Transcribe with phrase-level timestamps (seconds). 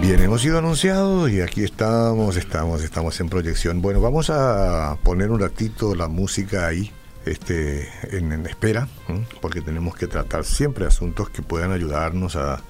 [0.00, 3.80] Bien, hemos sido anunciados y aquí estamos, estamos, estamos en proyección.
[3.80, 6.90] Bueno, vamos a poner un ratito la música ahí,
[7.24, 8.88] este, en, espera,
[9.40, 12.60] porque tenemos que tratar siempre asuntos que puedan ayudarnos a,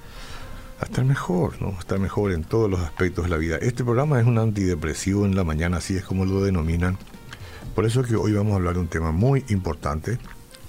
[0.81, 1.77] estar mejor, ¿no?
[1.79, 3.57] Estar mejor en todos los aspectos de la vida.
[3.57, 6.97] Este programa es un antidepresivo en la mañana, así es como lo denominan.
[7.75, 10.19] Por eso que hoy vamos a hablar de un tema muy importante.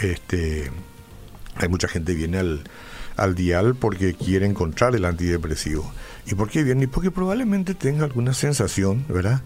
[0.02, 0.70] Este,
[1.56, 2.64] hay mucha gente que viene al,
[3.16, 5.90] al dial porque quiere encontrar el antidepresivo.
[6.26, 6.88] ¿Y por qué viene?
[6.88, 9.42] Porque probablemente tenga alguna sensación, ¿verdad?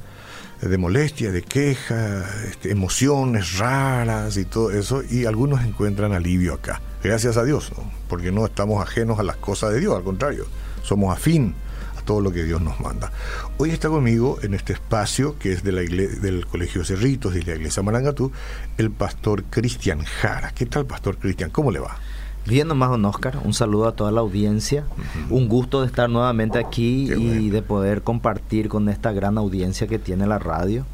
[0.61, 5.03] De molestia, de queja, este, emociones raras y todo eso.
[5.09, 6.81] Y algunos encuentran alivio acá.
[7.03, 7.97] Gracias a Dios, ¿no?
[8.09, 10.47] porque no estamos ajenos a las cosas de Dios, al contrario,
[10.83, 11.55] somos afín
[12.07, 13.13] todo lo que Dios nos manda.
[13.59, 17.41] Hoy está conmigo en este espacio que es de la igle- del Colegio Cerritos y
[17.41, 18.33] de la Iglesia Marangatú,
[18.79, 20.53] el pastor Cristian Jara.
[20.53, 21.51] ¿Qué tal, pastor Cristian?
[21.51, 21.99] ¿Cómo le va?
[22.47, 24.85] Bien nomás, don Oscar, un saludo a toda la audiencia.
[25.31, 27.53] Un gusto de estar nuevamente aquí Qué y bueno.
[27.53, 30.87] de poder compartir con esta gran audiencia que tiene la radio.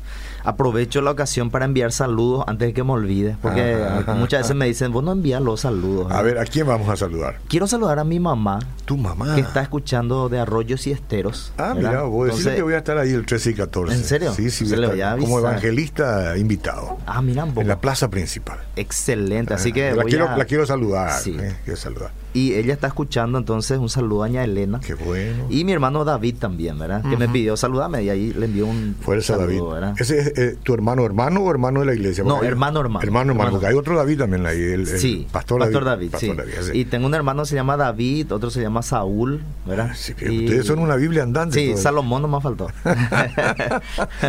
[0.44, 4.14] Aprovecho la ocasión para enviar saludos antes de que me olvide, porque Ajá.
[4.14, 6.10] muchas veces me dicen, vos no envías los saludos.
[6.10, 6.22] A ¿no?".
[6.24, 7.38] ver, ¿a quién vamos a saludar?
[7.48, 9.34] Quiero saludar a mi mamá, Tu mamá.
[9.34, 11.52] que está escuchando de Arroyos y Esteros.
[11.58, 11.90] Ah, ¿verdad?
[11.90, 13.94] mira, decirle Entonces- que voy a estar ahí el 13 y 14.
[13.94, 14.32] ¿En serio?
[14.34, 16.98] Sí, sí, voy a le estar voy a como evangelista invitado.
[17.06, 18.58] Ah, mira, En la plaza principal.
[18.76, 21.12] Excelente, así que Ah, la, voy quiero, a- la quiero saludar.
[21.20, 21.36] Sí.
[21.38, 22.10] eh, quiero saludar.
[22.34, 24.80] Y ella está escuchando, entonces un saludo a Ña Elena.
[24.80, 25.44] Qué bueno.
[25.50, 27.02] Y mi hermano David también, ¿verdad?
[27.02, 29.74] Que me pidió saludame y ahí le envió un Fuerza, saludo, David.
[29.74, 29.94] ¿verdad?
[29.98, 32.24] ¿Ese es eh, tu hermano, hermano o hermano de la iglesia?
[32.24, 33.02] No, hermano, hermano.
[33.04, 33.32] Hermano, hermano.
[33.32, 33.50] Hermano.
[33.52, 34.58] Porque hay otro David también ahí.
[34.60, 35.72] El, el sí, pastor, David.
[36.10, 36.70] Pastor David, sí.
[36.78, 39.88] Y tengo un hermano que se llama David, otro se llama Saúl, ¿verdad?
[39.90, 41.58] Ah, sí, Y- ustedes son una Biblia andante.
[41.58, 41.76] Sí.
[41.76, 42.68] Salomón no me faltó.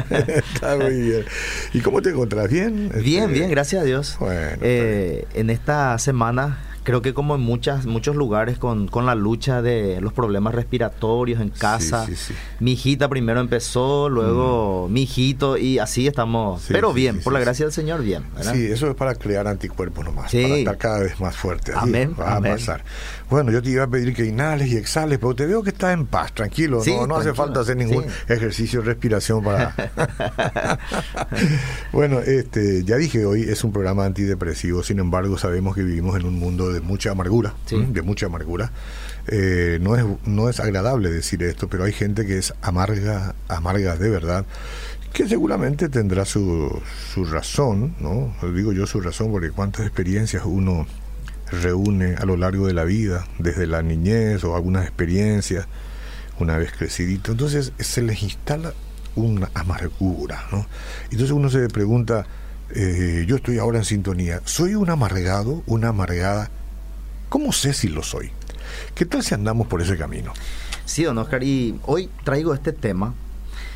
[0.10, 1.26] Está muy bien.
[1.73, 2.50] ¿Y cómo te encontrás?
[2.50, 2.90] ¿Bien?
[3.02, 4.17] bien, Este, bien, gracias a Dios.
[4.20, 9.16] Bueno, Eh, en esta semana, creo que como en muchas, muchos lugares con, con la
[9.16, 12.34] lucha de los problemas respiratorios en casa, sí, sí.
[12.59, 16.66] mi hijita primero empezó, luego mi hijito y así estamos.
[16.67, 18.23] Pero bien, por la gracia del Señor, bien.
[18.36, 18.54] ¿verdad?
[18.54, 20.42] Sí, eso es para crear anticuerpos nomás, Sí.
[20.44, 21.71] para estar cada vez más fuerte.
[21.71, 22.52] Así Amén, Va amén.
[22.54, 22.83] a pasar.
[23.30, 25.94] Bueno, yo te iba a pedir que inhales y exhales, pero te veo que estás
[25.94, 26.82] en paz, tranquilo.
[26.86, 29.73] No no hace falta hacer ningún ejercicio de respiración para.
[31.92, 36.26] bueno, este, ya dije, hoy es un programa antidepresivo, sin embargo, sabemos que vivimos en
[36.26, 37.78] un mundo de mucha amargura, Sí.
[37.92, 38.72] de mucha amargura.
[39.28, 43.95] Eh, no, es, no es agradable decir esto, pero hay gente que es amarga, amarga
[43.95, 44.45] de verdad
[45.14, 46.82] que seguramente tendrá su,
[47.14, 48.33] su razón, ¿no?
[48.54, 50.88] Digo yo su razón porque cuántas experiencias uno
[51.52, 55.67] reúne a lo largo de la vida, desde la niñez o algunas experiencias,
[56.39, 57.32] una vez crecidito.
[57.32, 58.73] Entonces se les instala
[59.16, 60.66] una amargura, ¿no?
[61.12, 62.26] Entonces uno se pregunta,
[62.73, 66.50] eh, yo estoy ahora en sintonía, ¿soy un amargado, una amargada?
[67.33, 68.30] ¿Cómo sé si lo soy?
[68.94, 70.33] ¿Qué tal si andamos por ese camino?
[70.86, 73.16] Sí, don Oscar, y hoy traigo este tema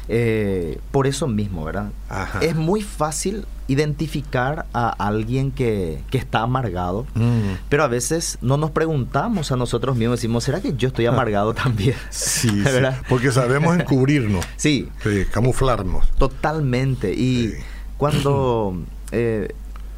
[0.08, 1.90] eh, por eso mismo, ¿verdad?
[2.08, 2.38] Ajá.
[2.42, 7.56] Es muy fácil identificar a alguien que, que está amargado, Mm.
[7.68, 11.56] pero a veces no nos preguntamos a nosotros mismos, decimos, ¿será que yo estoy amargado
[11.56, 11.96] también?
[12.12, 12.80] Sí, sí,
[13.10, 16.08] porque sabemos encubrirnos, Sí, sí, camuflarnos.
[16.20, 17.12] totalmente.
[17.12, 17.54] Y Sí.
[17.98, 18.78] cuando
[19.12, 19.48] eh,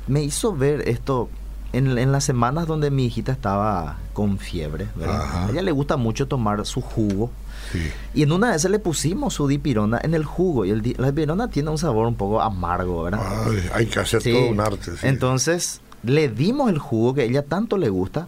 [0.07, 1.29] me hizo ver esto
[1.73, 5.45] en, en las semanas donde mi hijita estaba con fiebre, ¿verdad?
[5.47, 7.31] A ella le gusta mucho tomar su jugo.
[7.71, 7.79] Sí.
[8.15, 10.65] Y en una de esas le pusimos su dipirona en el jugo.
[10.65, 13.21] Y el di- la dipirona tiene un sabor un poco amargo, ¿verdad?
[13.47, 14.33] Ay, hay que hacer Sí.
[14.33, 14.91] todo un arte.
[14.97, 15.07] sí.
[15.07, 18.27] Entonces le dimos el jugo que a ella tanto le gusta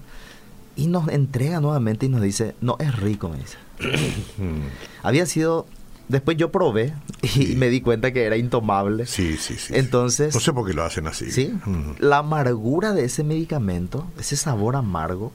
[0.75, 3.57] y nos entrega nuevamente y nos dice, no es rico, me dice.
[5.03, 5.65] Había sido,
[6.11, 7.55] después yo probé y Sí.
[7.55, 9.05] me di cuenta que era intomable.
[9.05, 9.73] Sí, sí, sí.
[9.75, 11.31] Entonces, No sé por qué lo hacen así.
[11.31, 11.53] ¿sí?
[11.65, 11.93] Mm.
[11.99, 15.31] La amargura de ese medicamento, ese sabor amargo,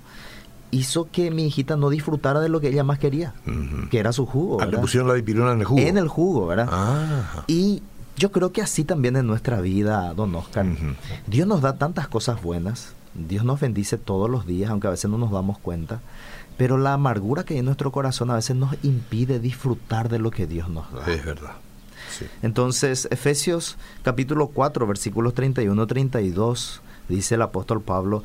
[0.70, 3.34] hizo que mi hijita no disfrutara de lo que ella más quería,
[3.90, 4.60] que era su jugo.
[4.60, 5.80] Ah, le pusieron la dipirona en el jugo.
[5.80, 6.68] En el jugo, ¿verdad?
[6.70, 7.44] Ah.
[7.46, 7.82] Y
[8.16, 10.66] yo creo que así también en nuestra vida, don Oscar.
[11.26, 15.10] Dios nos da tantas cosas buenas, Dios nos bendice todos los días, aunque a veces
[15.10, 16.00] no nos damos cuenta,
[16.56, 20.30] pero la amargura que hay en nuestro corazón a veces nos impide disfrutar de lo
[20.30, 21.06] que Dios nos da.
[21.06, 21.52] Es verdad.
[22.18, 22.26] Sí.
[22.42, 28.22] Entonces, Efesios capítulo 4, versículos 31-32, dice el apóstol Pablo,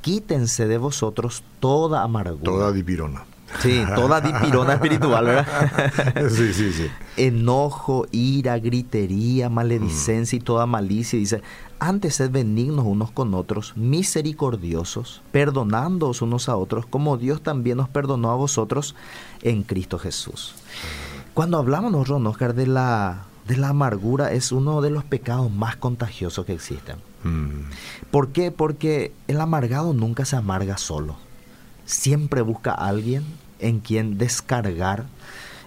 [0.00, 2.44] quítense de vosotros toda amargura.
[2.44, 3.24] Toda dipirona.
[3.60, 6.28] Sí, toda dipirona espiritual, ¿verdad?
[6.28, 6.90] sí, sí, sí.
[7.16, 11.18] enojo, ira, gritería, maledicencia y toda malicia.
[11.18, 11.42] Dice,
[11.78, 17.88] antes sed benignos unos con otros, misericordiosos, perdonándoos unos a otros, como Dios también nos
[17.88, 18.94] perdonó a vosotros
[19.42, 20.54] en Cristo Jesús.
[21.34, 25.76] Cuando hablamos nosotros, Oscar, de la, de la amargura, es uno de los pecados más
[25.76, 26.96] contagiosos que existen.
[27.24, 27.70] Mm.
[28.10, 28.50] ¿Por qué?
[28.50, 31.16] Porque el amargado nunca se amarga solo.
[31.84, 33.24] Siempre busca a alguien
[33.58, 35.04] en quien descargar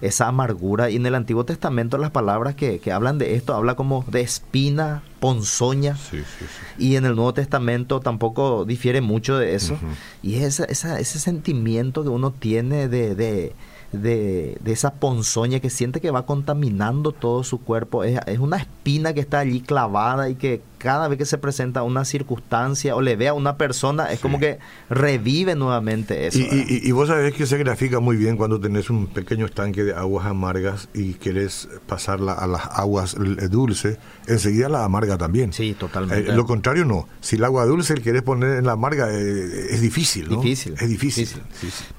[0.02, 0.90] esa amargura.
[0.92, 4.22] Y en el Antiguo Testamento las palabras que, que hablan de esto habla como de
[4.22, 5.96] espina, ponzoña.
[5.96, 6.46] Sí, sí,
[6.78, 6.86] sí.
[6.86, 9.78] Y en el Nuevo Testamento tampoco difiere mucho de eso.
[10.22, 13.54] Y esa, esa- ese sentimiento que uno tiene de, de,
[13.92, 18.58] de- de esa ponzoña que siente que va contaminando todo su cuerpo, es, es una
[18.58, 23.02] espina que está allí clavada y que cada vez que se presenta una circunstancia o
[23.02, 24.22] le ve a una persona, es Sí.
[24.22, 24.60] como que
[24.90, 26.40] revive nuevamente eso.
[26.40, 26.66] Y, ¿verdad?
[26.70, 29.94] y- y vos sabés que se grafica muy bien cuando tenés un pequeño estanque de
[29.94, 33.98] aguas amargas y querés pasarla a las aguas l- dulces,
[34.28, 35.52] enseguida la amarga también.
[35.54, 36.32] Sí, totalmente.
[36.32, 37.08] Eh, lo contrario no.
[37.22, 40.42] Si el agua dulce el querés poner en la amarga eh, es difícil, ¿no?
[40.42, 40.76] Difícil.
[40.80, 41.28] Es difícil.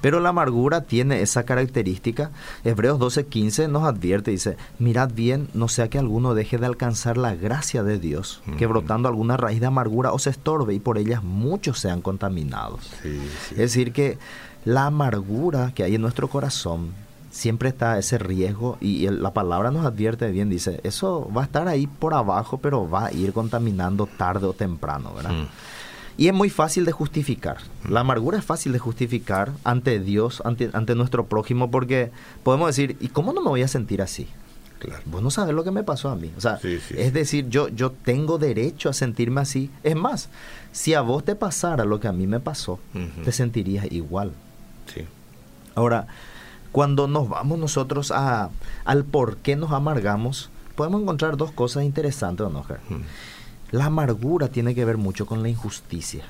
[0.01, 2.31] Pero la amargura tiene esa característica.
[2.63, 7.35] Hebreos 12:15 nos advierte, dice, mirad bien, no sea que alguno deje de alcanzar la
[7.35, 8.68] gracia de Dios, que.
[8.69, 12.89] Brotando alguna raíz de amargura os estorbe y por ellas muchos sean contaminados.
[13.03, 13.55] Sí, sí.
[13.55, 14.17] Es decir, que
[14.63, 16.93] la amargura que hay en nuestro corazón,
[17.31, 21.67] siempre está ese riesgo y la palabra nos advierte bien, dice, eso va a estar
[21.67, 25.31] ahí por abajo, pero va a ir contaminando tarde o temprano, ¿verdad?
[25.31, 25.47] Mm.
[26.17, 27.57] Y es muy fácil de justificar.
[27.87, 32.11] La amargura es fácil de justificar ante Dios, ante, ante nuestro prójimo, porque
[32.43, 34.27] podemos decir, ¿y cómo no me voy a sentir así?
[34.79, 35.03] Claro.
[35.05, 36.31] Vos no sabes lo que me pasó a mí.
[36.37, 39.69] O sea, Sí, sí, es decir, yo, yo tengo derecho a sentirme así.
[39.83, 40.29] Es más,
[40.71, 42.79] si a vos te pasara lo que a mí me pasó,
[43.23, 44.31] te sentirías igual.
[44.93, 45.05] Sí.
[45.75, 46.07] Ahora,
[46.71, 48.49] cuando nos vamos nosotros a,
[48.85, 52.79] al por qué nos amargamos, podemos encontrar dos cosas interesantes, don Oscar.
[53.71, 56.23] La amargura tiene que ver mucho con la injusticia.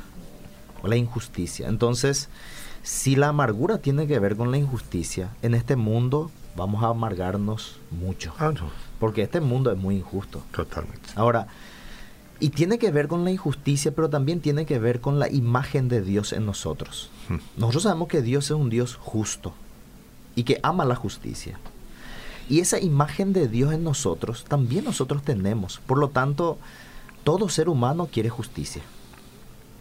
[0.82, 1.68] O la injusticia.
[1.68, 2.30] Entonces,
[2.84, 7.78] si la amargura tiene que ver con la injusticia, en este mundo vamos a amargarnos
[7.90, 8.34] mucho.
[8.38, 8.70] Ah, no.
[9.00, 10.44] Porque este mundo es muy injusto.
[10.52, 11.10] Totalmente.
[11.16, 11.48] Ahora,
[12.40, 15.90] y tiene que ver con la injusticia, pero también tiene que ver con la imagen
[15.90, 17.10] de Dios en nosotros.
[17.30, 17.36] Mm.
[17.58, 19.54] Nosotros sabemos que Dios es un Dios justo
[20.36, 21.60] y que ama la justicia.
[22.50, 25.80] Y esa imagen de Dios en nosotros también nosotros tenemos.
[25.86, 26.58] Por lo tanto,
[27.24, 28.82] todo ser humano quiere justicia.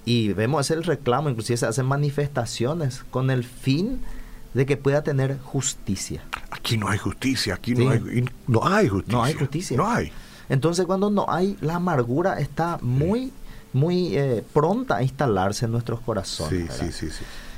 [0.05, 4.18] Y vemos ese el reclamo, inclusive se hacen manifestaciones con el fin de
[4.67, 6.23] que pueda tener justicia.
[6.50, 7.85] Aquí no hay justicia, aquí Sí.
[7.85, 9.17] no hay no hay justicia.
[9.19, 9.77] No hay justicia.
[9.77, 10.12] No hay.
[10.49, 13.33] Entonces cuando no hay, la amargura está muy,
[13.73, 16.73] muy eh, pronta a instalarse en nuestros corazones.
[16.75, 17.09] Sí, sí.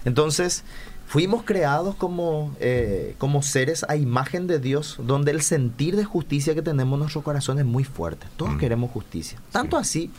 [0.05, 0.65] Entonces,
[1.07, 6.55] fuimos creados como, eh, como seres a imagen de Dios, donde el sentir de justicia
[6.55, 8.27] que tenemos en nuestro corazón es muy fuerte.
[8.37, 8.59] Todos Mm.
[8.59, 9.39] queremos justicia.
[9.53, 10.11] Tanto así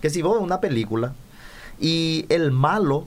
[0.00, 1.12] que si vos ves una película
[1.80, 3.06] y el malo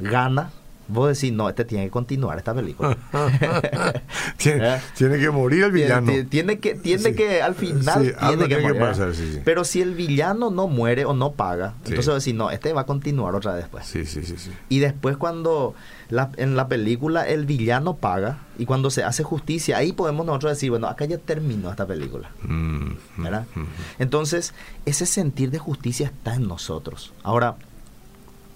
[0.00, 0.50] gana,
[0.88, 2.96] vos decís, no, este tiene que continuar esta película.
[4.36, 4.80] tiene, ¿Eh?
[4.96, 6.06] tiene que morir el villano.
[6.10, 7.14] Tiene, tiene que, tiene Sí.
[7.14, 8.88] que al final Sí, tiene que, tiene morir, ¿verdad?
[8.90, 9.40] pasar, sí.
[9.44, 12.82] Pero si el villano no muere o no paga, entonces vos decís, no, este va
[12.82, 13.86] a continuar otra vez después.
[13.86, 14.50] Sí, sí, sí, sí.
[14.68, 15.74] Y después cuando
[16.08, 20.52] la- en la película el villano paga y cuando se hace justicia, ahí podemos nosotros
[20.52, 22.30] decir, bueno, acá ya terminó esta película.
[22.42, 23.46] Mm, mm, ¿verdad?
[23.54, 23.64] mm.
[23.98, 24.54] Entonces,
[24.86, 27.12] ese sentir de justicia está en nosotros.
[27.22, 27.56] Ahora,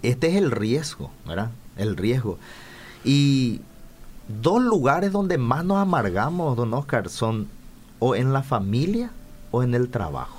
[0.02, 1.50] este es el riesgo, ¿verdad?
[1.76, 2.38] El riesgo.
[3.04, 3.60] Y
[4.28, 7.48] dos lugares donde más nos amargamos, don Oscar, son
[7.98, 9.10] o en la familia
[9.50, 10.38] o en el trabajo.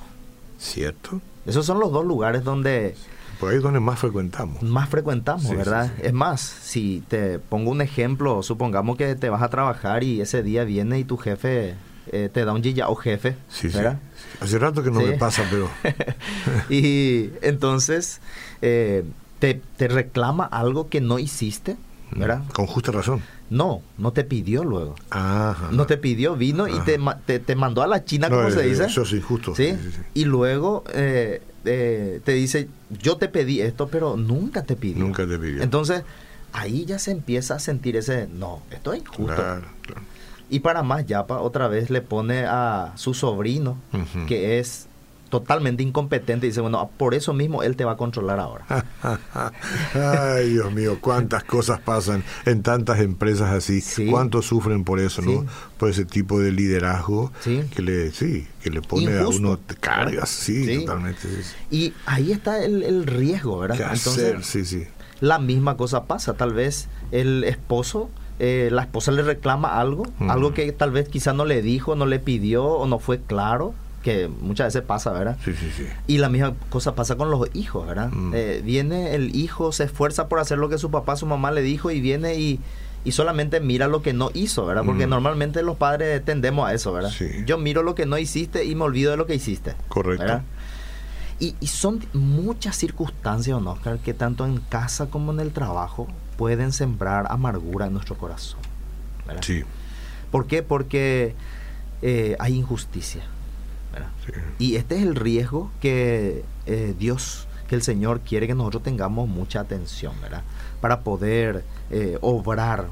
[0.58, 1.20] ¿Cierto?
[1.46, 2.94] Esos son los dos lugares donde
[3.38, 4.62] Por ahí es donde más frecuentamos.
[4.62, 5.92] más frecuentamos, Sí, ¿verdad?
[5.96, 6.02] sí.
[6.06, 10.42] Es más, si te pongo un ejemplo, supongamos que te vas a trabajar y ese
[10.42, 11.74] día viene y tu jefe
[12.12, 13.36] eh, te da un o jefe.
[14.40, 15.68] Hace rato que no me pasa, pero
[16.70, 18.20] y entonces
[18.62, 19.04] eh,
[19.44, 21.76] te, te reclama algo que no hiciste,
[22.12, 22.42] ¿verdad?
[22.54, 23.20] con justa razón.
[23.50, 24.94] No, no te pidió luego.
[25.10, 25.68] Ajá.
[25.70, 28.52] No te pidió, vino y te, te, te mandó a la China, No, como eh,
[28.52, 28.86] se dice.
[28.86, 29.54] Eso sí, justo.
[29.54, 29.72] ¿Sí?
[29.72, 30.00] Sí, sí, sí.
[30.14, 32.70] Y luego eh, eh, te dice,
[33.02, 35.04] yo te pedí esto, pero nunca te pidió.
[35.04, 35.62] Nunca te pidió.
[35.62, 36.04] Entonces,
[36.54, 39.34] ahí ya se empieza a sentir ese, no, esto es injusto.
[39.34, 40.00] Claro, claro.
[40.48, 43.76] Y para más, Yapa otra vez le pone a su sobrino,
[44.26, 44.86] que es
[45.28, 48.64] totalmente incompetente, y dice, bueno, por eso mismo él te va a controlar ahora.
[49.94, 53.80] Ay, Dios mío, cuántas cosas pasan en tantas empresas así.
[53.80, 54.06] Sí.
[54.06, 55.28] Cuántos sufren por eso, Sí.
[55.34, 55.46] ¿no?
[55.78, 57.62] Por ese tipo de liderazgo Sí.
[57.74, 59.46] que le, sí, que le pone Injusto.
[59.46, 61.28] a uno cargas, sí, totalmente.
[61.70, 63.76] Y ahí está el, el riesgo, ¿verdad?
[63.76, 64.44] ¿Qué hacer?
[64.44, 64.84] Sí, sí.
[65.20, 66.34] la misma cosa pasa.
[66.34, 71.32] Tal vez el esposo, eh, la esposa le reclama algo, algo que tal vez quizá
[71.32, 75.38] no le dijo, no le pidió o no fue claro, que muchas veces pasa, ¿verdad?
[75.44, 75.86] Sí, sí, sí.
[76.06, 78.10] Y la misma cosa pasa con los hijos, ¿verdad?
[78.12, 78.32] Mm.
[78.34, 81.62] Eh, viene el hijo, se esfuerza por hacer lo que su papá, su mamá le
[81.62, 82.60] dijo y viene y,
[83.04, 84.84] y solamente mira lo que no hizo, ¿verdad?
[84.84, 85.10] Porque Mm.
[85.10, 87.10] normalmente los padres tendemos a eso, ¿verdad?
[87.10, 87.28] Sí.
[87.46, 89.74] Yo miro lo que no hiciste y me olvido de lo que hiciste.
[89.88, 90.22] Correcto.
[90.22, 90.42] ¿verdad?
[91.40, 96.06] Y, son muchas circunstancias, Oscar, que tanto en casa como en el trabajo
[96.36, 98.60] pueden sembrar amargura en nuestro corazón.
[99.40, 99.62] Sí.
[100.30, 100.62] ¿Por qué?
[100.62, 101.34] Porque
[102.02, 103.22] eh, hay injusticia.
[104.58, 109.28] Y este es el riesgo que eh, Dios, que el Señor quiere que nosotros tengamos
[109.28, 110.42] mucha atención, ¿verdad?
[110.80, 112.88] Para poder eh, obrar.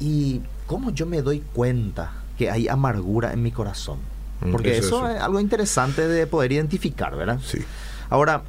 [0.00, 3.98] Y cómo yo me doy cuenta que hay amargura en mi corazón.
[4.40, 7.38] Mm, Porque eso, es algo interesante de poder identificar, ¿verdad?
[7.44, 7.58] Sí.
[8.10, 8.42] Ahora,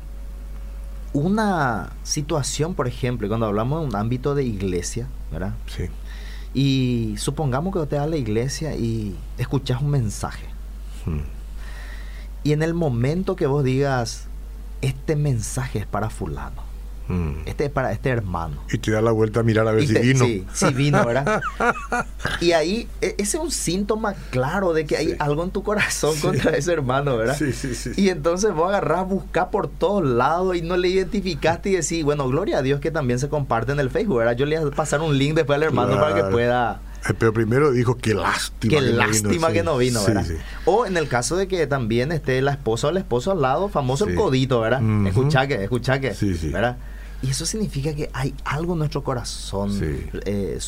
[1.13, 5.53] una situación, por ejemplo, cuando hablamos de un ámbito de iglesia, ¿verdad?
[5.67, 5.85] Sí.
[6.53, 10.47] Y supongamos que te a la iglesia y escuchas un mensaje.
[11.05, 11.34] Hmm.
[12.45, 14.27] Y en el momento que vos digas,
[14.81, 16.63] este mensaje es para fulano,
[17.07, 17.41] Mm.
[17.45, 18.57] Este es para este hermano.
[18.71, 20.25] Y te da la vuelta a mirar a ver si vino.
[20.25, 21.41] Sí, sí vino, ¿verdad?
[22.41, 26.19] y ahí, e, ese es un síntoma claro de que hay algo en tu corazón
[26.19, 27.37] contra ese hermano, ¿verdad?
[27.37, 27.91] Sí, sí, sí.
[27.95, 32.03] Y entonces vos agarrás a buscar por todos lados y no le identificaste y decís,
[32.03, 34.35] bueno, gloria a Dios que también se comparte en el Facebook, ¿verdad?
[34.35, 36.81] Yo le voy a pasar un link después al hermano para que pueda
[37.13, 38.69] pero primero dijo que lástima.
[38.69, 40.25] Qué que lástima que no vino, ¿verdad?
[40.65, 43.69] O en el caso de que también esté la esposa o el esposo al lado,
[43.69, 44.81] famoso el codito, ¿verdad?
[45.07, 46.15] Escucha que, escucha que,
[46.51, 46.77] ¿verdad?
[47.21, 50.59] Y eso significa que hay algo en nuestro corazón eh,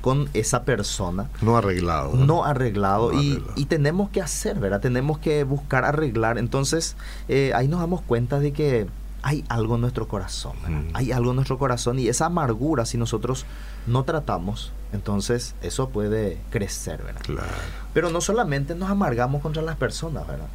[0.00, 1.28] con esa persona.
[1.42, 2.12] No arreglado.
[2.14, 4.80] No, arreglado, y, tenemos que hacer, ¿verdad?
[4.80, 6.38] Tenemos que buscar arreglar.
[6.38, 6.96] Entonces,
[7.28, 8.86] eh, ahí nos damos cuenta de que
[9.26, 10.90] hay algo en nuestro corazón, mm.
[10.94, 13.44] hay algo en nuestro corazón y esa amargura, si nosotros
[13.88, 17.22] no tratamos, entonces eso puede crecer, ¿verdad?
[17.22, 17.48] Claro.
[17.92, 20.46] Pero no solamente nos amargamos contra las personas, ¿verdad?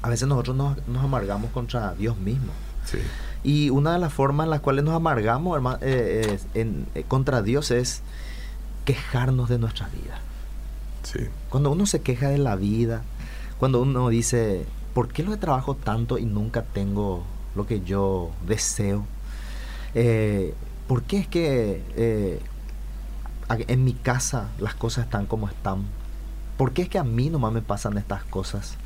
[0.00, 2.52] A veces nosotros nos, nos amargamos contra Dios mismo.
[2.84, 2.98] Sí.
[3.42, 7.72] Y una de las formas en las cuales nos amargamos eh, en, eh, contra Dios
[7.72, 8.02] es
[8.84, 10.20] quejarnos de nuestra vida.
[11.48, 13.02] Cuando uno se queja de la vida,
[13.58, 17.24] cuando uno dice, ¿por qué lo trabajo tanto y nunca tengo
[17.54, 19.04] lo que yo deseo?
[19.94, 20.54] Eh,
[20.86, 22.40] ¿Por qué es que
[23.48, 25.84] en mi casa las cosas están como están?
[26.56, 28.76] ¿Por qué es que a mí nomás me pasan estas cosas?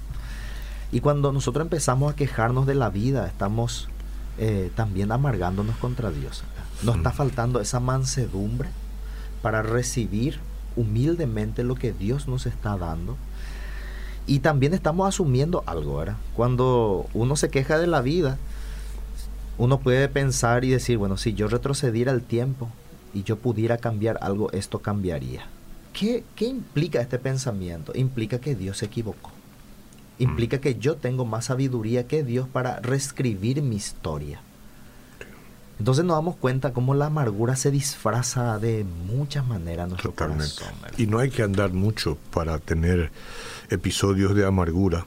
[0.93, 3.89] Y cuando nosotros empezamos a quejarnos de la vida, estamos
[4.39, 6.45] eh, también amargándonos contra Dios.
[6.83, 8.69] Nos está faltando esa mansedumbre
[9.43, 10.41] para recibir
[10.77, 13.17] humildemente lo que Dios nos está dando.
[14.27, 16.17] Y también estamos asumiendo algo, ¿verdad?
[16.35, 18.39] Cuando uno se queja de la vida,
[19.59, 22.69] uno puede pensar y decir, bueno, si yo retrocediera el tiempo
[23.15, 25.47] y yo pudiera cambiar algo, esto cambiaría.
[25.93, 27.93] ¿Qué, ¿Qué implica este pensamiento?
[27.95, 29.33] Implica que Dios se equivocó
[30.19, 34.41] implica que yo tengo más sabiduría que Dios para reescribir mi historia.
[35.79, 40.69] Entonces nos damos cuenta cómo la amargura se disfraza de muchas maneras en nuestro corazón.
[40.97, 43.11] Y no hay que andar mucho para tener
[43.69, 45.05] episodios de amargura.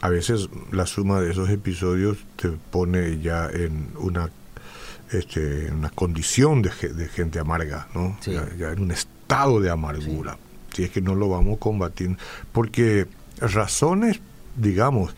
[0.00, 4.30] A veces la suma de esos episodios te pone ya en una,
[5.10, 8.16] este, una condición de, gente amarga, ¿no?
[8.22, 10.38] Ya, en un estado de amargura.
[10.72, 12.16] Si es que no lo vamos a combatir.
[12.52, 13.06] Porque
[13.40, 14.20] razones
[14.58, 15.14] digamos,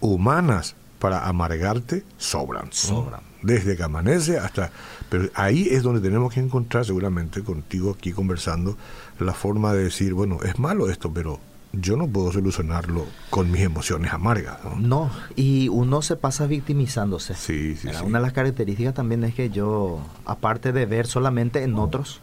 [0.00, 2.72] humanas para amargarte sobran.
[2.72, 3.20] Sobran.
[3.42, 4.70] Desde que amanece hasta...
[5.10, 8.76] Pero ahí es donde tenemos que encontrar, seguramente contigo aquí conversando,
[9.20, 11.38] la forma de decir, bueno, es malo esto, pero
[11.72, 14.58] yo no puedo solucionarlo con mis emociones amargas.
[14.78, 17.34] No, y uno se pasa victimizándose.
[17.34, 21.74] Sí, sí, Una de las características también es que yo, aparte de ver solamente en
[21.74, 22.20] otros,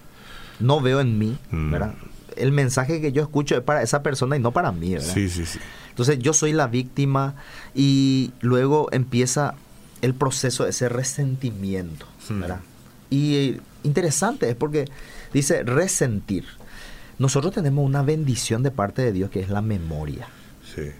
[0.59, 1.71] no veo en mí, mm.
[1.71, 1.93] ¿verdad?
[2.35, 5.13] El mensaje que yo escucho es para esa persona y no para mí, ¿verdad?
[5.13, 5.59] Sí, sí, sí.
[5.89, 7.35] Entonces yo soy la víctima
[7.75, 9.53] y luego empieza
[10.01, 12.07] el proceso de ese resentimiento.
[12.27, 12.43] Hmm.
[13.11, 14.85] Y interesante es porque
[15.31, 16.45] dice resentir.
[17.19, 20.27] Nosotros tenemos una bendición de parte de Dios que es la memoria.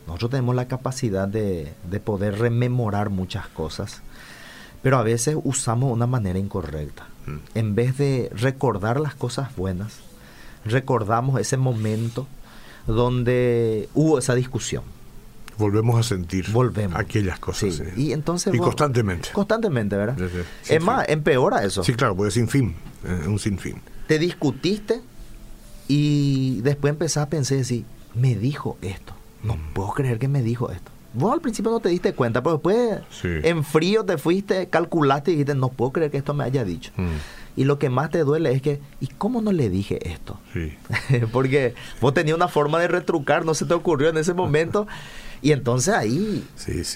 [0.05, 4.03] Nosotros tenemos la capacidad de, de poder rememorar muchas cosas,
[4.83, 7.07] pero a veces usamos una manera incorrecta.
[7.25, 7.37] Hmm.
[7.55, 9.99] En vez de recordar las cosas buenas,
[10.65, 12.27] recordamos ese momento
[12.85, 14.83] donde hubo esa discusión.
[15.57, 16.99] Volvemos a sentir Volvemos.
[16.99, 17.81] aquellas cosas.
[17.95, 19.29] Y entonces y constantemente.
[19.33, 20.17] Constantemente, ¿verdad?
[20.67, 21.83] es más, empeora eso.
[21.83, 23.81] Sí, claro, puede sin fin, eh, un sinfín.
[24.07, 25.01] Te discutiste
[25.95, 27.85] y después empezás a pensar así,
[28.15, 29.13] me dijo esto.
[29.43, 30.91] No puedo creer que me dijo esto.
[31.13, 35.33] Vos al principio no te diste cuenta, pero después en frío te fuiste, calculaste y
[35.35, 36.91] dijiste, no puedo creer que esto me haya dicho.
[36.97, 37.59] Mm.
[37.61, 40.39] Y lo que más te duele es que, ¿y cómo no le dije esto?
[40.51, 40.73] Sí.
[41.31, 44.87] Porque vos tenías una forma de retrucar, no se te ocurrió en ese momento.
[45.43, 46.43] Y entonces ahí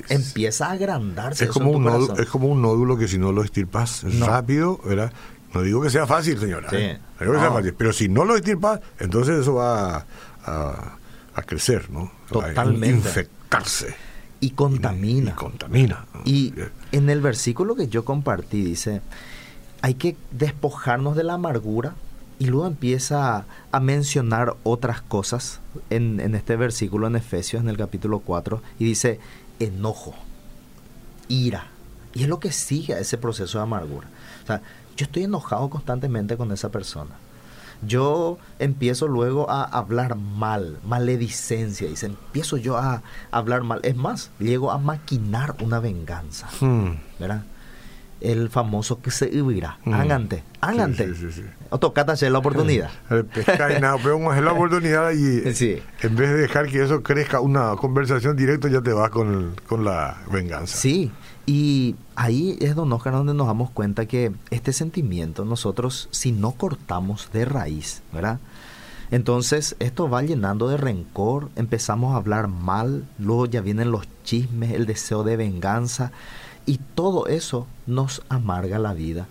[0.09, 1.43] empieza a agrandarse.
[1.45, 5.11] Es como, un nódulo, es como un nódulo que si no lo estirpas rápido, ¿verdad?
[5.53, 6.69] No digo que sea fácil, señora.
[6.71, 6.99] ¿eh?
[7.17, 10.05] pero si no lo estirpas, entonces eso va
[10.45, 10.97] a,
[11.33, 12.11] a, crecer, ¿no?
[12.29, 12.87] Totalmente.
[12.87, 13.95] A infectarse.
[14.39, 15.31] Y contamina.
[15.31, 16.05] Y, contamina.
[16.25, 16.53] Y
[16.91, 19.01] en el versículo que yo compartí dice,
[19.81, 21.95] hay que despojarnos de la amargura
[22.39, 27.77] y luego empieza a, mencionar otras cosas en, en, este versículo en Efesios, en el
[27.77, 29.19] capítulo 4, y dice
[29.59, 30.13] enojo,
[31.29, 31.67] ira.
[32.13, 34.07] Y es lo que sigue a ese proceso de amargura.
[34.43, 34.61] O sea,
[34.97, 37.11] yo estoy enojado constantemente con esa persona.
[37.87, 43.79] Yo empiezo luego a hablar mal, maledicencia, dice, empiezo yo a hablar mal.
[43.83, 46.49] Es más, llego a maquinar una venganza.
[46.59, 46.95] Hmm.
[47.19, 47.43] ¿Verdad?
[48.21, 49.77] el famoso que se hubiera.
[49.85, 49.93] Mm.
[49.93, 51.07] Hágante, hágante.
[51.13, 52.89] Sí, sí, sí, o tocate hacer la oportunidad.
[53.33, 57.75] Pesca y nada, pero la oportunidad y en vez de dejar que eso crezca una
[57.75, 60.77] conversación directa, ya te vas con, con la venganza.
[60.77, 61.11] Sí,
[61.49, 66.51] y ahí es, don Oscar, donde nos damos cuenta que este sentimiento, nosotros, si no
[66.51, 68.39] cortamos de raíz, ¿verdad?
[69.11, 74.73] Entonces esto va llenando de rencor, empezamos a hablar mal, luego ya vienen los chismes,
[74.73, 76.11] el deseo de venganza
[76.65, 79.27] y todo eso nos amarga la vida.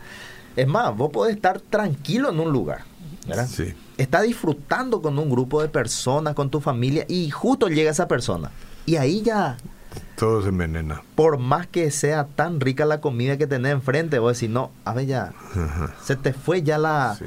[0.57, 2.85] Es más, vos podés estar tranquilo en un lugar,
[3.29, 3.47] ¿verdad?
[3.47, 3.75] Sí.
[3.99, 8.51] Está disfrutando con un grupo de personas, con tu familia, y justo llega esa persona.
[8.87, 9.59] Y ahí ya...
[10.17, 11.03] Todo se envenena.
[11.15, 14.95] Por más que sea tan rica la comida que tenés enfrente, vos decís, no, a
[14.95, 15.33] ver ya,
[16.03, 17.19] se te fue ya la...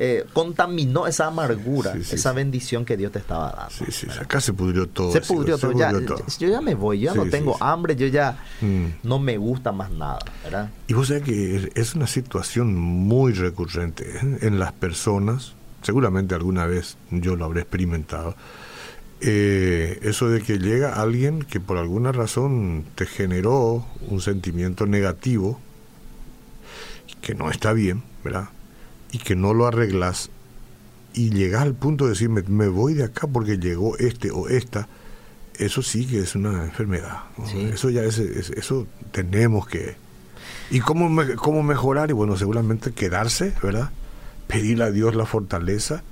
[0.00, 3.70] Eh, contaminó esa amargura, esa bendición que Dios te estaba dando.
[3.70, 5.12] Sí, sí, acá se pudrió todo.
[5.12, 5.72] Se pudrió, todo.
[6.40, 8.86] Yo ya me voy, yo ya no tengo hambre, yo ya mm.
[9.04, 10.70] no me gusta más nada, ¿verdad?
[10.88, 14.38] Y vos sabés que es una situación muy recurrente ¿eh?
[14.40, 18.34] en las personas, seguramente alguna vez yo lo habré experimentado,
[19.26, 25.58] eh, eso de que llega alguien que por alguna razón te generó un sentimiento negativo,
[27.22, 28.50] que no está bien, ¿verdad?
[29.14, 30.28] y que no lo arreglas
[31.14, 34.88] y llegas al punto de decirme me voy de acá porque llegó este o esta,
[35.56, 37.20] eso sí que es una enfermedad.
[37.72, 39.94] Eso ya es, eso tenemos que...
[40.68, 42.10] ¿Y cómo, cómo mejorar?
[42.10, 43.90] Y bueno, seguramente quedarse, ¿verdad?
[44.48, 46.02] Pedirle a Dios la fortaleza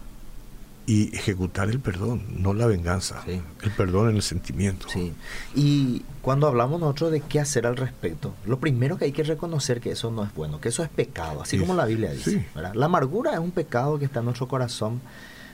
[0.86, 3.22] y ejecutar el perdón, no la venganza.
[3.26, 4.88] El perdón en el sentimiento.
[4.88, 5.12] Sí.
[5.54, 9.80] Y cuando hablamos nosotros de qué hacer al respecto, lo primero que hay que reconocer
[9.80, 12.46] que eso no es bueno, que eso es pecado, así como la Biblia dice.
[12.54, 15.00] La amargura es un pecado que está en nuestro corazón.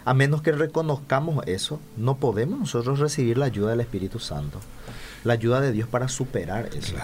[0.04, 4.58] A menos que reconozcamos eso, no podemos nosotros recibir la ayuda del Espíritu Santo,
[5.24, 6.94] la ayuda de Dios para superar eso.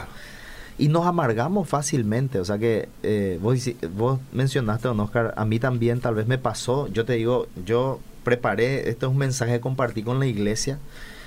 [0.78, 3.58] Y nos amargamos fácilmente, o sea que eh, vos,
[3.94, 8.00] vos mencionaste, don Oscar, a mí también tal vez me pasó, yo te digo, yo
[8.24, 10.78] preparé, este es un mensaje que compartí con la iglesia,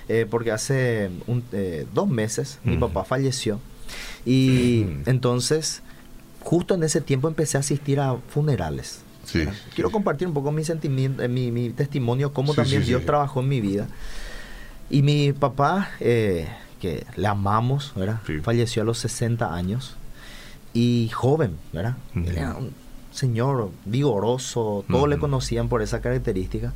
[0.10, 1.10] eh, porque hace
[1.51, 3.60] eh, dos meses mi papá falleció.
[4.25, 5.81] Y entonces,
[6.41, 9.01] justo en ese tiempo empecé a asistir a funerales.
[9.75, 13.62] Quiero compartir un poco mi sentimiento, eh, mi, testimonio, cómo también Dios trabajó en mi
[13.62, 13.88] vida.
[14.89, 18.19] Y mi papá, que le amamos, ¿verdad?
[18.41, 19.95] falleció a los 60 años
[20.73, 21.95] y joven, ¿verdad?
[23.17, 26.73] Señor vigoroso, todos le conocían por esa característica.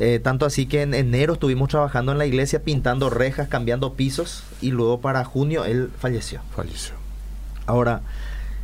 [0.00, 4.44] Eh, tanto así que en enero estuvimos trabajando en la iglesia pintando rejas, cambiando pisos
[4.60, 6.40] y luego para junio él falleció.
[6.54, 6.94] Falleció.
[7.66, 8.02] Ahora,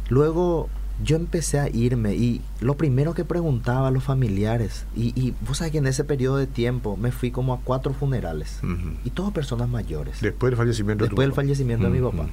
[0.08, 0.68] luego
[1.02, 5.58] yo empecé a irme y lo primero que preguntaba a los familiares, y, y vos
[5.58, 8.60] sabés que en ese periodo de tiempo me fui como a cuatro funerales
[9.04, 10.20] y todas personas mayores.
[10.20, 12.28] Después del fallecimiento Después del fallecimiento de mi papá.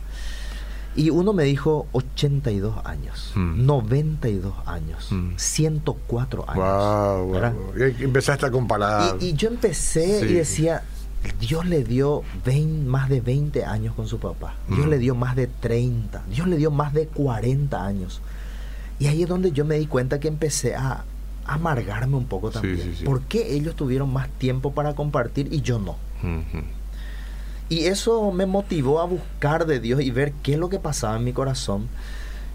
[0.96, 4.70] Y uno me dijo 82 años, 92 mm.
[4.70, 6.50] años, 104 mm.
[6.50, 7.54] años.
[7.56, 9.16] Wow, Y empezaste a comparar.
[9.22, 10.84] Y, yo empecé y decía,
[11.40, 12.24] Dios le dio
[12.86, 14.56] más de 20 años con su papá.
[14.68, 14.90] Dios mm.
[14.90, 16.24] le dio más de 30.
[16.30, 18.22] Dios le dio más de 40 años.
[19.00, 21.06] Y ahí es donde yo me di cuenta que empecé a,
[21.46, 22.96] amargarme un poco también.
[23.04, 25.96] ¿Por qué ellos tuvieron más tiempo para compartir y yo no?
[27.72, 31.16] Y eso me motivó a buscar de Dios y ver qué es lo que pasaba
[31.16, 31.88] en mi corazón.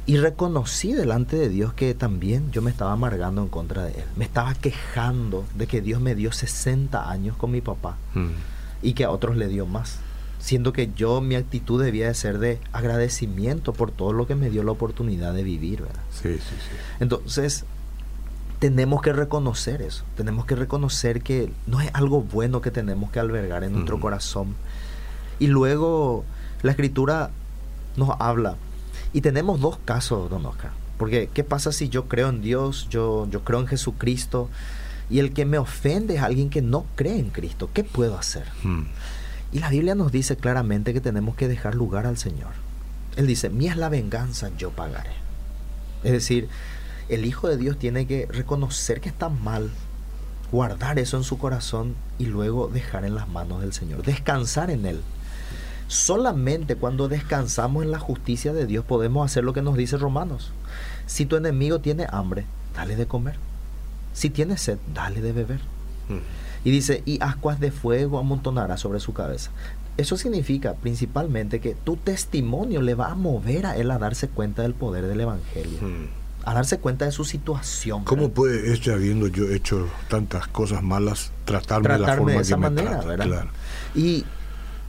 [0.04, 4.04] Y reconocí delante de Dios que también yo me estaba amargando en contra de Él.
[4.16, 8.28] Me estaba quejando de que Dios me dio 60 años con mi papá hmm.
[8.82, 10.00] y que a otros le dio más.
[10.38, 14.50] Siendo que yo, mi actitud debía de ser de agradecimiento por todo lo que me
[14.50, 15.80] dio la oportunidad de vivir.
[15.80, 16.02] ¿verdad?
[16.10, 16.76] Sí, sí, sí.
[17.00, 17.64] Entonces,
[18.58, 20.04] tenemos que reconocer eso.
[20.14, 24.00] Tenemos que reconocer que no es algo bueno que tenemos que albergar en nuestro hmm.
[24.00, 24.54] corazón
[25.38, 26.24] y luego
[26.62, 27.30] la escritura
[27.96, 28.56] nos habla.
[29.12, 30.72] Y tenemos dos casos, don Oscar.
[30.98, 34.48] Porque, ¿qué pasa si yo creo en Dios, yo, yo creo en Jesucristo,
[35.08, 37.70] y el que me ofende es alguien que no cree en Cristo?
[37.72, 38.46] ¿Qué puedo hacer?
[38.62, 38.84] Hmm.
[39.52, 42.50] Y la Biblia nos dice claramente que tenemos que dejar lugar al Señor.
[43.16, 45.12] Él dice, mía es la venganza, yo pagaré.
[46.02, 46.48] Es decir,
[47.08, 49.70] el Hijo de Dios tiene que reconocer que está mal,
[50.50, 54.86] guardar eso en su corazón y luego dejar en las manos del Señor, descansar en
[54.86, 55.00] Él.
[55.88, 60.52] Solamente cuando descansamos en la justicia de Dios podemos hacer lo que nos dice Romanos.
[61.06, 62.44] Si tu enemigo tiene hambre,
[62.74, 63.36] dale de comer.
[64.12, 65.60] Si tiene sed, dale de beber.
[66.64, 69.50] Y dice, y ascuas de fuego amontonará sobre su cabeza.
[69.96, 74.62] Eso significa principalmente que tu testimonio le va a mover a él a darse cuenta
[74.62, 75.78] del poder del Evangelio.
[76.44, 78.04] A darse cuenta de su situación.
[78.04, 82.56] ¿Cómo puede este, habiendo yo hecho tantas cosas malas, tratarme, de la forma de esa
[82.56, 83.46] manera, ¿verdad?
[83.94, 84.24] Y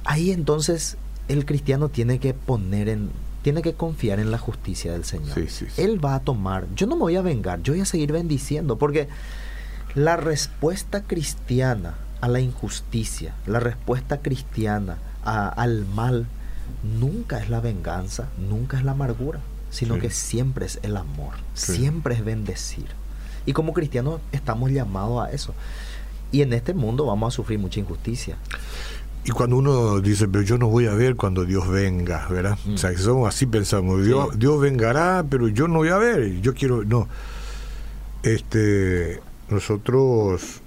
[0.08, 3.12] ahí entonces el cristiano tiene que poner en,
[3.44, 5.38] tiene que confiar en la justicia del Señor.
[5.78, 8.78] Él va a tomar, yo no me voy a vengar, yo voy a seguir bendiciendo,
[8.78, 9.08] porque
[9.94, 16.26] la respuesta cristiana a la injusticia, la respuesta cristiana al mal,
[17.00, 22.16] nunca es la venganza, nunca es la amargura, sino que siempre es el amor, siempre
[22.16, 22.88] es bendecir.
[23.46, 25.54] Y como cristianos estamos llamados a eso.
[26.32, 28.36] Y en este mundo vamos a sufrir mucha injusticia.
[29.28, 32.58] Y cuando uno dice, pero yo no voy a ver cuando Dios venga, ¿verdad?
[32.74, 36.40] O sea, que somos así pensamos, Dios, Dios vengará, pero yo no voy a ver,
[36.40, 37.10] yo quiero, no.
[38.24, 40.62] Este, nosotros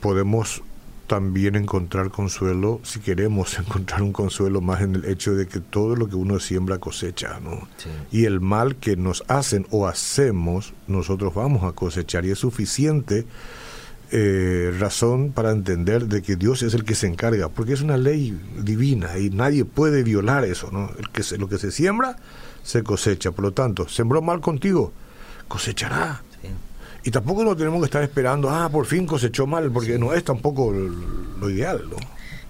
[0.00, 0.62] podemos
[1.06, 5.94] también encontrar consuelo, si queremos encontrar un consuelo más en el hecho de que todo
[5.94, 7.68] lo que uno siembra cosecha, ¿no?
[8.10, 13.26] Y el mal que nos hacen o hacemos, nosotros vamos a cosechar y es suficiente
[14.16, 17.96] eh, razón para entender de que Dios es el que se encarga, porque es una
[17.96, 20.88] ley divina y nadie puede violar eso, ¿no?
[20.96, 22.16] El que se, lo que se siembra
[22.62, 24.92] se cosecha, por lo tanto, sembró mal contigo,
[25.48, 26.22] cosechará.
[27.02, 30.22] Y tampoco no tenemos que estar esperando, ah, por fin cosechó mal, porque no es
[30.22, 31.96] tampoco lo ideal, ¿no?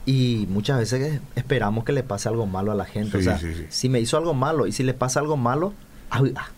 [0.05, 3.17] Y muchas veces esperamos que le pase algo malo a la gente.
[3.17, 5.73] o sea, si me hizo algo malo y si le pasa algo malo.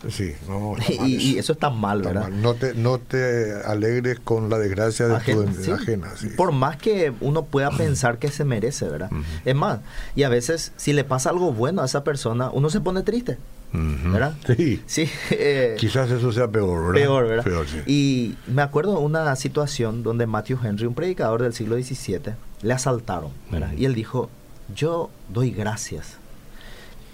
[0.08, 0.74] Sí, no,
[1.06, 2.28] y, eso está mal, ¿verdad?
[2.28, 6.08] No, te, no te alegres con la desgracia de tu ajena.
[6.36, 9.10] Por más que uno pueda pensar que se merece, ¿verdad?
[9.44, 9.80] Es más,
[10.14, 13.38] y a veces si le pasa algo bueno a esa persona, uno se pone triste.
[13.72, 14.34] ¿verdad?
[14.56, 14.82] Sí.
[14.86, 16.94] sí eh, Quizás eso sea peor, ¿verdad?
[16.94, 17.64] Peor, ¿verdad?
[17.86, 22.72] Y me acuerdo de una situación donde Matthew Henry, un predicador del siglo XVII, le
[22.72, 23.72] asaltaron, ¿verdad?
[23.76, 24.30] Y él dijo,
[24.74, 26.18] yo doy gracias,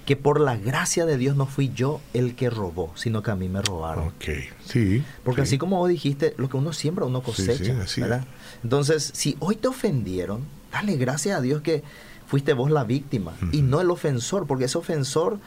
[0.04, 3.36] que por la gracia de Dios no fui yo el que robó, sino que a
[3.36, 4.08] mí me robaron.
[4.08, 4.24] Ok,
[4.66, 5.04] sí.
[5.24, 8.24] Porque así como vos dijiste, lo que uno siembra, uno cosecha, ¿verdad?
[8.64, 11.84] Entonces, si hoy te ofendieron, dale gracias a Dios que
[12.26, 15.38] fuiste vos la víctima y no el ofensor, porque ese ofensor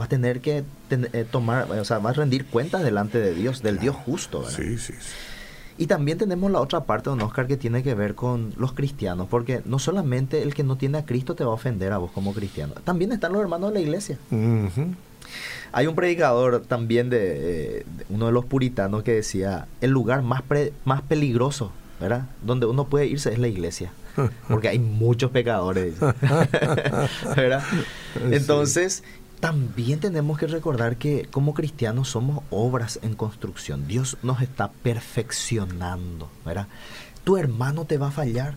[0.00, 3.62] va a tener que eh, tomar, o sea, va a rendir cuentas delante de Dios,
[3.62, 4.48] del Dios justo.
[4.48, 4.94] Sí, sí,
[5.78, 9.28] Y también tenemos la otra parte, don Oscar, que tiene que ver con los cristianos,
[9.30, 12.10] porque no solamente el que no tiene a Cristo te va a ofender a vos
[12.10, 14.18] como cristiano, también están los hermanos de la iglesia.
[15.70, 20.42] Hay un predicador también de, uno de los puritanos que decía, el lugar más,
[20.84, 22.28] más peligroso, ¿verdad?
[22.42, 23.92] Donde uno puede irse es la iglesia
[24.48, 25.94] porque hay muchos pecadores.
[27.36, 27.62] ¿verdad?
[28.30, 29.04] Entonces,
[29.40, 33.86] también tenemos que recordar que como cristianos somos obras en construcción.
[33.86, 36.66] Dios nos está perfeccionando, ¿verdad?
[37.24, 38.56] Tu hermano te va a fallar.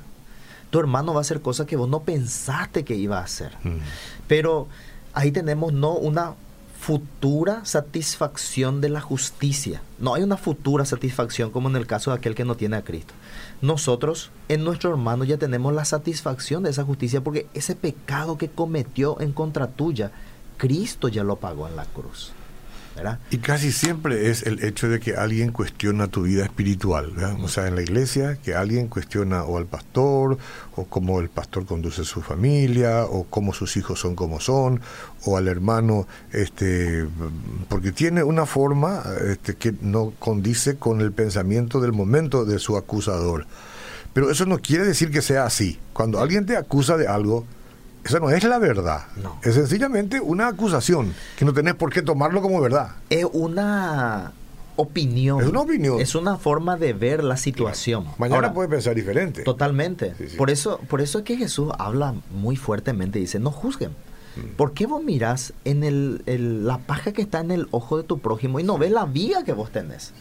[0.70, 3.58] Tu hermano va a hacer cosas que vos no pensaste que iba a hacer.
[3.64, 3.78] Mm.
[4.28, 4.68] Pero
[5.14, 6.36] ahí tenemos no una
[6.80, 9.84] futura satisfacción de la justicia.
[10.00, 12.84] No hay una futura satisfacción como en el caso de aquel que no tiene a
[12.84, 13.14] Cristo.
[13.62, 18.50] Nosotros en nuestro hermano ya tenemos la satisfacción de esa justicia porque ese pecado que
[18.50, 20.12] cometió en contra tuya
[20.62, 22.34] Cristo ya lo pagó en la cruz.
[22.96, 23.18] ¿verdad?
[23.32, 27.68] Y casi siempre es el hecho de que alguien cuestiona tu vida espiritual, o sea,
[27.68, 30.38] en la iglesia, que alguien cuestiona o al pastor,
[30.76, 34.82] o cómo el pastor conduce su familia, o cómo sus hijos son como son,
[35.26, 37.08] o al hermano, este,
[37.68, 42.78] porque tiene una forma este, que no condice con el pensamiento del momento de su
[42.78, 43.48] acusador.
[44.14, 45.80] Pero eso no quiere decir que sea así.
[45.94, 47.48] Cuando alguien te acusa de algo,
[48.04, 49.04] esa no es la verdad.
[49.44, 52.92] Es sencillamente una acusación que no tenés por qué tomarlo como verdad.
[53.10, 54.34] Es una
[54.76, 55.42] opinión.
[55.42, 56.00] Es una opinión.
[56.00, 58.06] Es una forma de ver la situación.
[58.18, 59.44] Mañana puede pensar diferente.
[59.44, 60.16] Totalmente.
[60.38, 63.20] Por eso, por eso es que Jesús habla muy fuertemente.
[63.20, 63.92] Dice, no juzguen.
[64.36, 64.56] Mm.
[64.56, 66.22] ¿Por qué vos mirás en el,
[66.66, 69.44] la paja que está en el ojo de tu prójimo y no ves la viga
[69.44, 70.14] que vos tenés?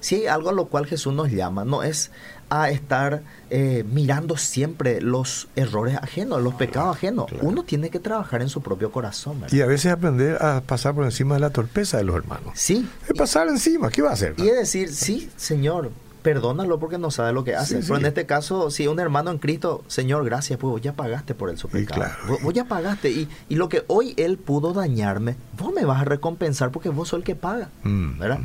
[0.00, 2.10] Si hay algo a lo cual Jesús nos llama, no es
[2.48, 7.26] a estar eh, mirando siempre los errores ajenos, los pecados ajenos.
[7.40, 9.42] Uno tiene que trabajar en su propio corazón.
[9.50, 12.52] Y a veces aprender a pasar por encima de la torpeza de los hermanos.
[12.54, 12.88] Sí.
[13.08, 14.34] Es pasar encima, ¿qué va a hacer?
[14.38, 15.90] Y es decir, sí, Señor,
[16.26, 17.80] perdónalo porque no sabe lo que hace.
[17.80, 20.92] Sí, Pero en este caso, si un hermano en Cristo, Señor, gracias, pues vos ya
[20.92, 22.00] pagaste por él su pecado.
[22.00, 22.14] claro.
[22.26, 23.10] Vos, vos ya pagaste.
[23.12, 27.08] Y, y lo que hoy él pudo dañarme, vos me vas a recompensar porque vos
[27.10, 27.68] sos el que paga.
[27.84, 28.40] Mm, ¿Verdad?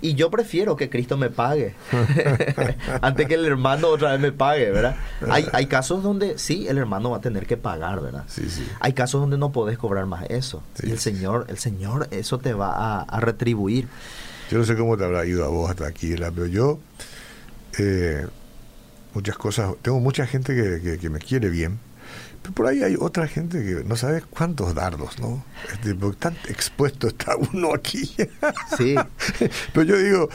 [0.00, 1.76] Y yo prefiero que Cristo me pague
[3.02, 4.96] antes que el hermano otra vez me pague, ¿verdad?
[5.30, 8.24] Hay, hay casos donde sí, el hermano va a tener que pagar, ¿verdad?
[8.26, 8.66] Sí, sí.
[8.80, 10.60] Hay casos donde no podés cobrar más eso.
[10.74, 10.98] Sí, y el.
[10.98, 13.86] Señor, el Señor, eso te va a, a retribuir.
[14.50, 16.80] Yo no sé cómo te habrá ido a vos hasta aquí, la- pero yo
[17.78, 18.26] eh,
[19.14, 21.78] muchas cosas, tengo mucha gente que, que- que me quiere bien,
[22.42, 25.44] pero por ahí hay otra gente que no sabe cuántos dardos, ¿no?
[25.72, 28.14] Este, porque tan expuesto está uno aquí.
[28.76, 28.94] Sí.
[29.72, 30.28] pero yo digo,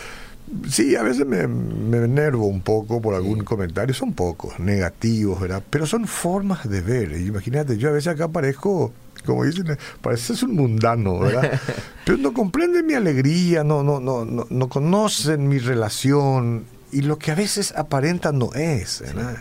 [0.69, 5.61] sí, a veces me, me enervo un poco por algún comentario, son pocos, negativos, ¿verdad?
[5.69, 7.11] Pero son formas de ver.
[7.19, 8.93] Imagínate, yo a veces acá parezco,
[9.25, 11.59] como dicen, pareces un mundano, ¿verdad?
[12.05, 17.17] Pero no comprenden mi alegría, no, no, no, no, no conocen mi relación y lo
[17.17, 19.37] que a veces aparenta no es, ¿verdad?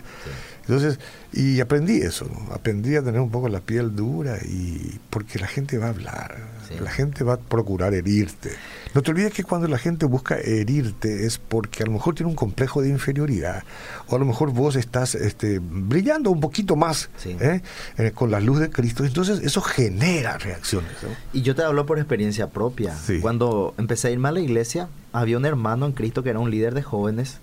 [0.67, 0.99] Entonces,
[1.33, 2.53] y aprendí eso, ¿no?
[2.53, 6.57] aprendí a tener un poco la piel dura y porque la gente va a hablar,
[6.67, 6.73] Sí.
[6.81, 8.51] la gente va a procurar herirte.
[8.93, 12.29] No te olvides que cuando la gente busca herirte es porque a lo mejor tiene
[12.29, 13.63] un complejo de inferioridad
[14.07, 17.37] o a lo mejor vos estás este, brillando un poquito más Sí.
[17.39, 17.61] ¿eh?
[17.97, 20.91] Eh, con la luz de Cristo, entonces eso genera reacciones.
[21.03, 21.09] ¿no?
[21.31, 22.93] Y yo te hablo por experiencia propia.
[22.97, 23.19] Sí.
[23.21, 26.51] Cuando empecé a irme a la iglesia, había un hermano en Cristo que era un
[26.51, 27.39] líder de jóvenes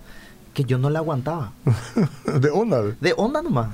[0.55, 1.53] que yo no le aguantaba.
[2.40, 2.83] de onda.
[3.01, 3.69] De onda nomás.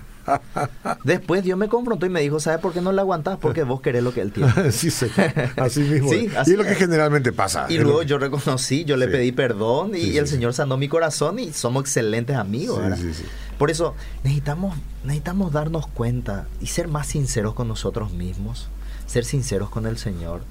[1.04, 3.38] Después Dios me confrontó y me dijo, ¿sabes por qué no le aguantás?
[3.40, 4.52] Porque vos querés lo que él tiene.
[4.72, 5.32] sí, señor.
[5.56, 6.08] así mismo.
[6.10, 7.66] Sí, así y es lo que generalmente pasa.
[7.68, 9.12] Y luego yo reconocí, yo le Sí.
[9.12, 10.34] pedí perdón y Sí, sí, el sí.
[10.34, 12.80] Señor sanó mi corazón y somos excelentes amigos.
[12.96, 13.24] Sí, sí, sí.
[13.58, 18.68] Por eso necesitamos, necesitamos darnos cuenta y ser más sinceros con nosotros mismos,
[19.06, 20.42] ser sinceros con el Señor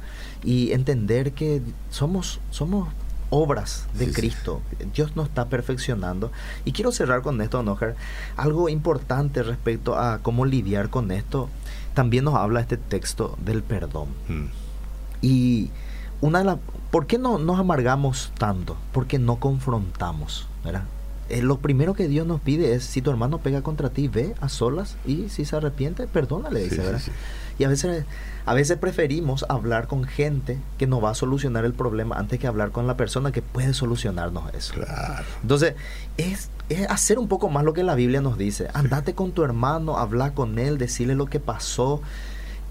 [0.43, 2.89] y entender que somos, somos
[3.29, 4.15] obras de Sí, sí.
[4.21, 4.61] Cristo.
[4.93, 6.31] Dios nos está perfeccionando.
[6.65, 7.95] Y quiero cerrar con esto, Nojar.
[8.35, 11.49] Algo importante respecto a cómo lidiar con esto.
[11.93, 14.09] También nos habla este texto del perdón.
[14.27, 14.45] Mm.
[15.21, 15.69] Y
[16.21, 16.57] una de las...
[16.91, 18.75] ¿Por qué no nos amargamos tanto?
[18.91, 20.83] Porque no confrontamos, ¿verdad?
[21.29, 24.33] Eh, lo primero que Dios nos pide es, si tu hermano pega contra ti, ve
[24.41, 27.01] a solas y si se arrepiente, perdónale, dice, sí, ¿verdad?
[27.59, 28.05] Y a veces,
[28.45, 32.47] a veces preferimos hablar con gente que nos va a solucionar el problema antes que
[32.47, 34.73] hablar con la persona que puede solucionarnos eso.
[34.73, 35.25] Claro.
[35.41, 35.75] Entonces,
[36.17, 38.69] es, es hacer un poco más lo que la Biblia nos dice.
[38.73, 42.01] Andate con tu hermano, habla con él, decirle lo que pasó.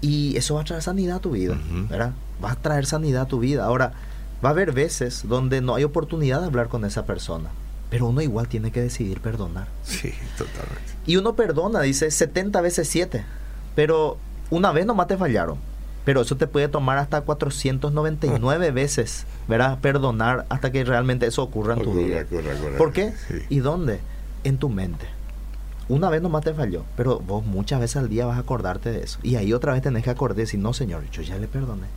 [0.01, 1.55] Y eso va a traer sanidad a tu vida.
[1.87, 2.13] ¿verdad?
[2.43, 3.63] Va a traer sanidad a tu vida.
[3.63, 3.93] Ahora,
[4.43, 7.49] va a haber veces donde no hay oportunidad de hablar con esa persona.
[7.91, 9.67] Pero uno igual tiene que decidir perdonar.
[9.83, 10.81] Sí, totalmente.
[11.05, 13.23] Y uno perdona, dice 70 veces 7.
[13.75, 14.17] Pero
[14.49, 15.57] una vez nomás te fallaron.
[16.05, 19.77] Pero eso te puede tomar hasta 499 veces, ¿verdad?
[19.79, 22.21] Perdonar hasta que realmente eso ocurra en tu Ocurre, vida.
[22.21, 22.77] ocurre, ocurre.
[22.77, 23.13] ¿Por qué?
[23.27, 23.35] Sí.
[23.49, 23.99] ¿Y dónde?
[24.43, 25.05] En tu mente.
[25.87, 29.03] Una vez nomás te falló, pero vos muchas veces al día vas a acordarte de
[29.03, 29.19] eso.
[29.23, 31.87] Y ahí otra vez tenés que acordar y decir, no, señor, yo ya le perdoné.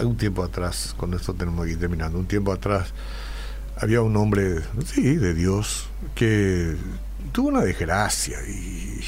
[0.00, 2.92] Un tiempo atrás, con esto tenemos que ir terminando, un tiempo atrás
[3.76, 6.76] había un hombre, sí, de Dios, que
[7.32, 9.00] tuvo una desgracia y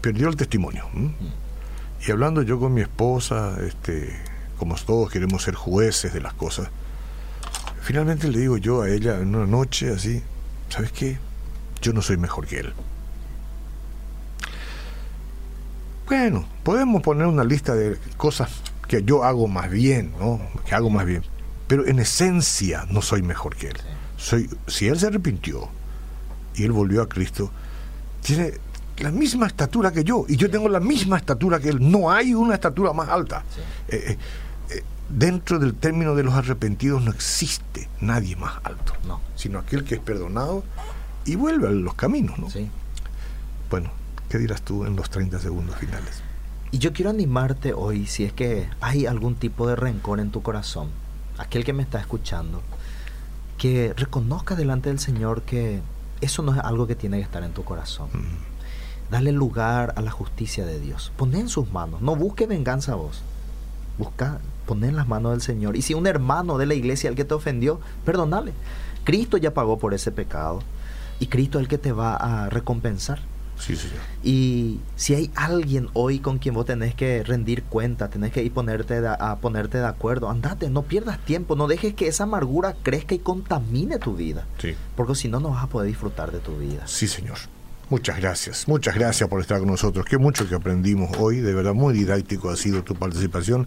[0.00, 0.86] perdió el testimonio.
[0.94, 1.12] ¿m?
[2.06, 4.16] Y hablando yo con mi esposa, este,
[4.58, 6.68] como todos queremos ser jueces de las cosas,
[7.82, 10.22] finalmente le digo yo a ella en una noche así,
[10.68, 11.18] ¿sabes qué?
[11.82, 12.72] Yo no soy mejor que él.
[16.06, 18.50] Bueno, podemos poner una lista de cosas
[18.88, 20.40] que yo hago más bien, ¿no?
[20.66, 21.22] Que hago más bien.
[21.68, 23.76] Pero en esencia no soy mejor que él.
[24.16, 25.68] Soy, si él se arrepintió
[26.56, 27.52] y él volvió a Cristo,
[28.22, 28.54] tiene
[29.00, 31.78] la misma estatura que yo y yo tengo la misma estatura que él.
[31.90, 33.44] No hay una estatura más alta.
[33.88, 34.18] Eh, eh,
[34.70, 39.20] eh, dentro del término de los arrepentidos no existe nadie más alto, No.
[39.34, 40.64] sino aquel que es perdonado
[41.24, 42.50] y vuelve a los caminos, ¿no?
[42.50, 42.68] Sí.
[43.70, 43.90] Bueno,
[44.28, 46.22] ¿qué dirás tú en los 30 segundos finales?
[46.72, 50.42] Y yo quiero animarte hoy, si es que hay algún tipo de rencor en tu
[50.42, 50.88] corazón,
[51.38, 52.62] aquel que me está escuchando,
[53.58, 55.80] que reconozca delante del Señor que
[56.20, 58.08] eso no es algo que tiene que estar en tu corazón.
[58.12, 58.49] Mm,
[59.10, 61.12] Dale lugar a la justicia de Dios.
[61.16, 62.00] Pon en sus manos.
[62.00, 63.22] No busque venganza a vos.
[63.98, 65.76] Busca, pon en las manos del Señor.
[65.76, 68.52] Y si un hermano de la iglesia el que te ofendió, perdonale.
[69.04, 70.60] Cristo ya pagó por ese pecado.
[71.18, 73.20] Y Cristo es el que te va a recompensar.
[73.58, 73.98] Sí, señor.
[74.22, 78.52] Y si hay alguien hoy con quien vos tenés que rendir cuenta, tenés que ir
[78.54, 82.74] ponerte de- a ponerte de acuerdo, andate, no pierdas tiempo, no dejes que esa amargura
[82.82, 84.46] crezca y contamine tu vida.
[84.58, 84.74] Sí.
[84.96, 86.86] Porque si no, no vas a poder disfrutar de tu vida.
[86.86, 87.36] Sí, señor.
[87.90, 90.06] Muchas gracias, muchas gracias por estar con nosotros.
[90.06, 93.66] Qué mucho que aprendimos hoy, de verdad muy didáctico ha sido tu participación,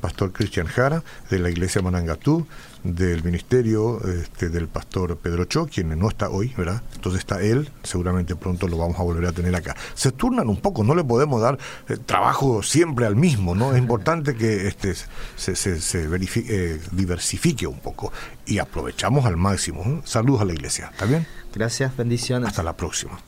[0.00, 2.46] Pastor Cristian Jara, de la Iglesia Manangatú,
[2.84, 6.82] del Ministerio este, del Pastor Pedro Cho, quien no está hoy, ¿verdad?
[6.94, 9.74] Entonces está él, seguramente pronto lo vamos a volver a tener acá.
[9.94, 11.58] Se turnan un poco, no le podemos dar
[11.88, 13.72] eh, trabajo siempre al mismo, ¿no?
[13.72, 14.94] Es importante que este,
[15.34, 18.12] se, se, verifique, eh, diversifique un poco
[18.46, 20.00] y aprovechamos al máximo.
[20.04, 21.26] Saludos a la Iglesia, ¿está bien?
[21.52, 22.50] Gracias, bendiciones.
[22.50, 23.18] Hasta la próxima.